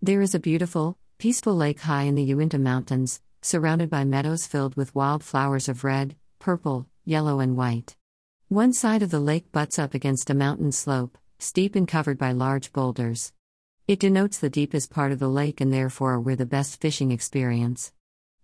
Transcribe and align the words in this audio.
There 0.00 0.22
is 0.22 0.32
a 0.32 0.38
beautiful, 0.38 0.96
peaceful 1.18 1.56
lake 1.56 1.80
high 1.80 2.04
in 2.04 2.14
the 2.14 2.22
Uinta 2.22 2.56
Mountains, 2.56 3.20
surrounded 3.42 3.90
by 3.90 4.04
meadows 4.04 4.46
filled 4.46 4.76
with 4.76 4.94
wild 4.94 5.24
flowers 5.24 5.68
of 5.68 5.82
red, 5.82 6.14
purple, 6.38 6.86
yellow, 7.04 7.40
and 7.40 7.56
white. 7.56 7.96
One 8.46 8.72
side 8.72 9.02
of 9.02 9.10
the 9.10 9.18
lake 9.18 9.50
butts 9.50 9.76
up 9.76 9.94
against 9.94 10.30
a 10.30 10.34
mountain 10.34 10.70
slope, 10.70 11.18
steep 11.40 11.74
and 11.74 11.88
covered 11.88 12.16
by 12.16 12.30
large 12.30 12.72
boulders. 12.72 13.32
It 13.88 13.98
denotes 13.98 14.38
the 14.38 14.48
deepest 14.48 14.88
part 14.88 15.10
of 15.10 15.18
the 15.18 15.28
lake 15.28 15.60
and 15.60 15.72
therefore 15.72 16.20
where 16.20 16.36
the 16.36 16.46
best 16.46 16.80
fishing 16.80 17.10
experience. 17.10 17.92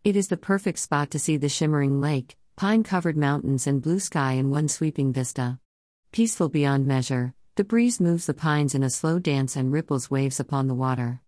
It 0.02 0.16
is 0.16 0.26
the 0.26 0.36
perfect 0.36 0.80
spot 0.80 1.12
to 1.12 1.20
see 1.20 1.36
the 1.36 1.48
shimmering 1.48 2.00
lake, 2.00 2.36
pine 2.56 2.82
covered 2.82 3.16
mountains, 3.16 3.68
and 3.68 3.80
blue 3.80 4.00
sky 4.00 4.32
in 4.32 4.50
one 4.50 4.66
sweeping 4.66 5.12
vista. 5.12 5.60
Peaceful 6.10 6.48
beyond 6.48 6.84
measure, 6.84 7.32
the 7.54 7.62
breeze 7.62 8.00
moves 8.00 8.26
the 8.26 8.34
pines 8.34 8.74
in 8.74 8.82
a 8.82 8.90
slow 8.90 9.20
dance 9.20 9.54
and 9.54 9.72
ripples 9.72 10.10
waves 10.10 10.40
upon 10.40 10.66
the 10.66 10.74
water. 10.74 11.20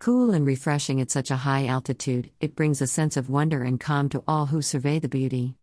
Cool 0.00 0.30
and 0.30 0.46
refreshing 0.46 1.00
at 1.00 1.10
such 1.10 1.32
a 1.32 1.36
high 1.38 1.66
altitude, 1.66 2.30
it 2.38 2.54
brings 2.54 2.80
a 2.80 2.86
sense 2.86 3.16
of 3.16 3.28
wonder 3.28 3.64
and 3.64 3.80
calm 3.80 4.08
to 4.10 4.22
all 4.28 4.46
who 4.46 4.62
survey 4.62 5.00
the 5.00 5.08
beauty. 5.08 5.56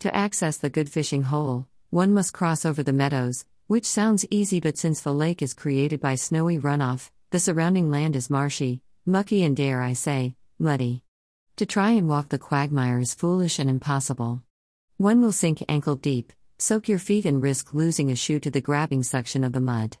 To 0.00 0.12
access 0.14 0.56
the 0.56 0.68
good 0.68 0.90
fishing 0.90 1.22
hole, 1.22 1.68
one 1.90 2.12
must 2.12 2.34
cross 2.34 2.64
over 2.64 2.82
the 2.82 2.92
meadows, 2.92 3.44
which 3.68 3.86
sounds 3.86 4.26
easy 4.32 4.58
but 4.58 4.78
since 4.78 5.00
the 5.00 5.14
lake 5.14 5.42
is 5.42 5.54
created 5.54 6.00
by 6.00 6.16
snowy 6.16 6.58
runoff, 6.58 7.12
the 7.30 7.38
surrounding 7.38 7.88
land 7.88 8.16
is 8.16 8.28
marshy, 8.28 8.82
mucky, 9.06 9.44
and 9.44 9.56
dare 9.56 9.80
I 9.80 9.92
say, 9.92 10.34
muddy. 10.58 11.04
To 11.54 11.64
try 11.64 11.90
and 11.90 12.08
walk 12.08 12.30
the 12.30 12.38
quagmire 12.38 12.98
is 12.98 13.14
foolish 13.14 13.60
and 13.60 13.70
impossible. 13.70 14.42
One 14.96 15.22
will 15.22 15.30
sink 15.30 15.62
ankle 15.68 15.94
deep, 15.94 16.32
soak 16.58 16.88
your 16.88 16.98
feet, 16.98 17.24
and 17.24 17.40
risk 17.40 17.72
losing 17.72 18.10
a 18.10 18.16
shoe 18.16 18.40
to 18.40 18.50
the 18.50 18.60
grabbing 18.60 19.04
suction 19.04 19.44
of 19.44 19.52
the 19.52 19.60
mud. 19.60 19.98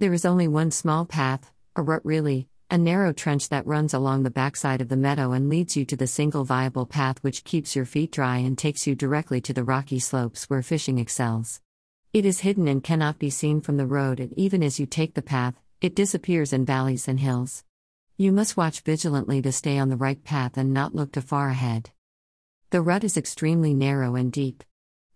There 0.00 0.12
is 0.12 0.24
only 0.24 0.48
one 0.48 0.72
small 0.72 1.06
path, 1.06 1.52
a 1.76 1.82
rut 1.82 2.04
really, 2.04 2.48
a 2.72 2.78
narrow 2.78 3.12
trench 3.12 3.50
that 3.50 3.66
runs 3.66 3.92
along 3.92 4.22
the 4.22 4.30
backside 4.30 4.80
of 4.80 4.88
the 4.88 4.96
meadow 4.96 5.32
and 5.32 5.50
leads 5.50 5.76
you 5.76 5.84
to 5.84 5.94
the 5.94 6.06
single 6.06 6.42
viable 6.42 6.86
path 6.86 7.22
which 7.22 7.44
keeps 7.44 7.76
your 7.76 7.84
feet 7.84 8.10
dry 8.10 8.38
and 8.38 8.56
takes 8.56 8.86
you 8.86 8.94
directly 8.94 9.42
to 9.42 9.52
the 9.52 9.62
rocky 9.62 9.98
slopes 9.98 10.48
where 10.48 10.62
fishing 10.62 10.98
excels. 10.98 11.60
It 12.14 12.24
is 12.24 12.40
hidden 12.40 12.66
and 12.66 12.82
cannot 12.82 13.18
be 13.18 13.28
seen 13.28 13.60
from 13.60 13.76
the 13.76 13.84
road, 13.84 14.20
and 14.20 14.32
even 14.38 14.62
as 14.62 14.80
you 14.80 14.86
take 14.86 15.12
the 15.12 15.20
path, 15.20 15.54
it 15.82 15.94
disappears 15.94 16.54
in 16.54 16.64
valleys 16.64 17.08
and 17.08 17.20
hills. 17.20 17.62
You 18.16 18.32
must 18.32 18.56
watch 18.56 18.80
vigilantly 18.80 19.42
to 19.42 19.52
stay 19.52 19.76
on 19.76 19.90
the 19.90 19.96
right 19.96 20.24
path 20.24 20.56
and 20.56 20.72
not 20.72 20.94
look 20.94 21.12
too 21.12 21.20
far 21.20 21.50
ahead. 21.50 21.90
The 22.70 22.80
rut 22.80 23.04
is 23.04 23.18
extremely 23.18 23.74
narrow 23.74 24.14
and 24.14 24.32
deep. 24.32 24.64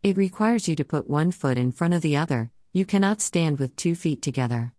It 0.03 0.19
requires 0.19 0.69
you 0.69 0.77
to 0.77 0.85
put 0.85 1.09
one 1.09 1.31
foot 1.31 1.57
in 1.57 1.73
front 1.73 1.95
of 1.95 2.03
the 2.03 2.19
other, 2.19 2.51
you 2.75 2.85
cannot 2.85 3.23
stand 3.23 3.59
with 3.59 3.77
two 3.77 3.95
feet 3.95 4.20
together. 4.20 4.75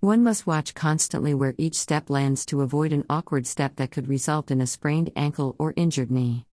One 0.00 0.22
must 0.22 0.46
watch 0.46 0.72
constantly 0.72 1.34
where 1.34 1.54
each 1.58 1.74
step 1.74 2.08
lands 2.08 2.46
to 2.46 2.62
avoid 2.62 2.94
an 2.94 3.04
awkward 3.10 3.46
step 3.46 3.76
that 3.76 3.90
could 3.90 4.08
result 4.08 4.50
in 4.50 4.62
a 4.62 4.66
sprained 4.66 5.10
ankle 5.14 5.54
or 5.58 5.74
injured 5.76 6.10
knee. 6.10 6.46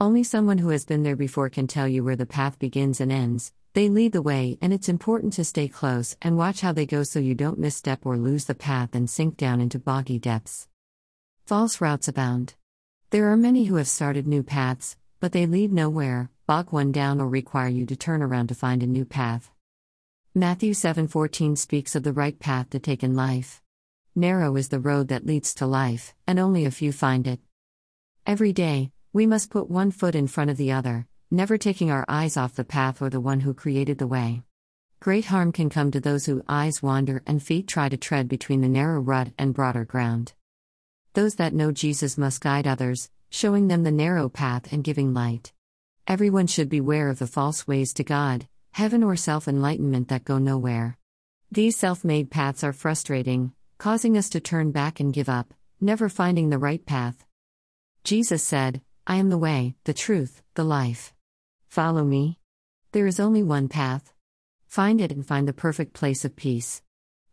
Only 0.00 0.24
someone 0.24 0.58
who 0.58 0.70
has 0.70 0.84
been 0.84 1.04
there 1.04 1.14
before 1.14 1.48
can 1.48 1.68
tell 1.68 1.86
you 1.86 2.02
where 2.02 2.16
the 2.16 2.26
path 2.26 2.58
begins 2.58 3.00
and 3.00 3.12
ends. 3.12 3.52
They 3.74 3.88
lead 3.88 4.10
the 4.10 4.22
way, 4.22 4.58
and 4.60 4.72
it's 4.72 4.88
important 4.88 5.34
to 5.34 5.44
stay 5.44 5.68
close 5.68 6.16
and 6.20 6.36
watch 6.36 6.62
how 6.62 6.72
they 6.72 6.84
go 6.84 7.04
so 7.04 7.20
you 7.20 7.36
don't 7.36 7.60
misstep 7.60 8.04
or 8.04 8.16
lose 8.16 8.46
the 8.46 8.56
path 8.56 8.96
and 8.96 9.08
sink 9.08 9.36
down 9.36 9.60
into 9.60 9.78
boggy 9.78 10.18
depths. 10.18 10.66
False 11.46 11.80
routes 11.80 12.08
abound. 12.08 12.54
There 13.10 13.30
are 13.30 13.36
many 13.36 13.66
who 13.66 13.76
have 13.76 13.86
started 13.86 14.26
new 14.26 14.42
paths, 14.42 14.96
but 15.20 15.30
they 15.30 15.46
lead 15.46 15.72
nowhere, 15.72 16.28
bog 16.48 16.72
one 16.72 16.90
down, 16.90 17.20
or 17.20 17.28
require 17.28 17.68
you 17.68 17.86
to 17.86 17.94
turn 17.94 18.20
around 18.20 18.48
to 18.48 18.56
find 18.56 18.82
a 18.82 18.86
new 18.88 19.04
path. 19.04 19.53
Matthew 20.36 20.72
7:14 20.72 21.54
speaks 21.54 21.94
of 21.94 22.02
the 22.02 22.12
right 22.12 22.36
path 22.36 22.70
to 22.70 22.80
take 22.80 23.04
in 23.04 23.14
life. 23.14 23.62
Narrow 24.16 24.56
is 24.56 24.68
the 24.68 24.80
road 24.80 25.06
that 25.06 25.24
leads 25.24 25.54
to 25.54 25.64
life, 25.64 26.12
and 26.26 26.40
only 26.40 26.64
a 26.64 26.72
few 26.72 26.90
find 26.90 27.28
it. 27.28 27.38
Every 28.26 28.52
day, 28.52 28.90
we 29.12 29.28
must 29.28 29.48
put 29.48 29.70
one 29.70 29.92
foot 29.92 30.16
in 30.16 30.26
front 30.26 30.50
of 30.50 30.56
the 30.56 30.72
other, 30.72 31.06
never 31.30 31.56
taking 31.56 31.92
our 31.92 32.04
eyes 32.08 32.36
off 32.36 32.56
the 32.56 32.64
path 32.64 33.00
or 33.00 33.10
the 33.10 33.20
one 33.20 33.42
who 33.42 33.54
created 33.54 33.98
the 33.98 34.08
way. 34.08 34.42
Great 34.98 35.26
harm 35.26 35.52
can 35.52 35.70
come 35.70 35.92
to 35.92 36.00
those 36.00 36.26
whose 36.26 36.42
eyes 36.48 36.82
wander 36.82 37.22
and 37.28 37.40
feet 37.40 37.68
try 37.68 37.88
to 37.88 37.96
tread 37.96 38.26
between 38.26 38.60
the 38.60 38.68
narrow 38.68 38.98
rut 38.98 39.30
and 39.38 39.54
broader 39.54 39.84
ground. 39.84 40.32
Those 41.12 41.36
that 41.36 41.54
know 41.54 41.70
Jesus 41.70 42.18
must 42.18 42.40
guide 42.40 42.66
others, 42.66 43.08
showing 43.30 43.68
them 43.68 43.84
the 43.84 43.92
narrow 43.92 44.28
path 44.28 44.72
and 44.72 44.82
giving 44.82 45.14
light. 45.14 45.52
Everyone 46.08 46.48
should 46.48 46.68
beware 46.68 47.08
of 47.08 47.20
the 47.20 47.28
false 47.28 47.68
ways 47.68 47.92
to 47.94 48.02
God, 48.02 48.48
heaven 48.74 49.04
or 49.04 49.14
self 49.14 49.46
enlightenment 49.46 50.08
that 50.08 50.24
go 50.24 50.36
nowhere. 50.36 50.98
These 51.52 51.76
self 51.76 52.02
made 52.02 52.28
paths 52.28 52.64
are 52.64 52.72
frustrating, 52.72 53.52
causing 53.78 54.18
us 54.18 54.28
to 54.30 54.40
turn 54.40 54.72
back 54.72 54.98
and 54.98 55.12
give 55.12 55.28
up, 55.28 55.54
never 55.80 56.08
finding 56.08 56.50
the 56.50 56.58
right 56.58 56.84
path. 56.84 57.24
Jesus 58.02 58.42
said, 58.42 58.82
I 59.06 59.16
am 59.16 59.28
the 59.28 59.38
way, 59.38 59.76
the 59.84 59.94
truth, 59.94 60.42
the 60.54 60.64
life. 60.64 61.14
Follow 61.68 62.02
me. 62.02 62.40
There 62.90 63.06
is 63.06 63.20
only 63.20 63.44
one 63.44 63.68
path. 63.68 64.12
Find 64.66 65.00
it 65.00 65.12
and 65.12 65.24
find 65.24 65.46
the 65.46 65.52
perfect 65.52 65.92
place 65.92 66.24
of 66.24 66.34
peace. 66.34 66.82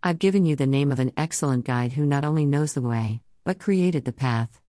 I've 0.03 0.19
given 0.19 0.46
you 0.46 0.56
the 0.56 0.68
name 0.68 0.91
of 0.91 1.00
an 1.00 1.12
excellent 1.18 1.66
guide 1.66 1.94
who 1.94 2.06
not 2.06 2.24
only 2.24 2.46
knows 2.46 2.74
the 2.74 2.81
way, 2.81 3.22
but 3.44 3.57
created 3.57 4.06
the 4.06 4.13
path. 4.13 4.59